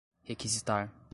[0.27, 0.91] requisitar